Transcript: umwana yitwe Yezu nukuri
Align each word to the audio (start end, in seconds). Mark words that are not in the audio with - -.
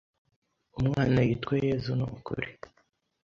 umwana 0.79 1.19
yitwe 1.27 1.53
Yezu 1.67 1.91
nukuri 1.99 2.49